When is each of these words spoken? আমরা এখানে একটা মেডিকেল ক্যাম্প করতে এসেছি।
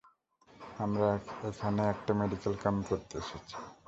আমরা 0.83 1.07
এখানে 1.49 1.81
একটা 1.93 2.11
মেডিকেল 2.19 2.53
ক্যাম্প 2.61 2.81
করতে 2.89 3.13
এসেছি। 3.21 3.55